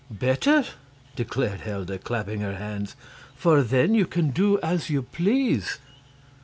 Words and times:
"Better!" 0.09 0.63
declared 1.15 1.59
Helda, 1.59 1.99
clapping 1.99 2.39
her 2.41 2.55
hands; 2.55 2.95
"for 3.35 3.61
then 3.61 3.93
you 3.93 4.07
can 4.07 4.31
do 4.31 4.59
as 4.61 4.89
you 4.89 5.03
please." 5.03 5.77